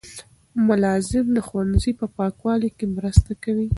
ملازم 0.67 1.25
د 1.33 1.37
ښوونځي 1.47 1.91
په 1.99 2.05
پاکوالي 2.17 2.69
کې 2.77 2.85
مرسته 2.95 3.31
کوي. 3.43 3.67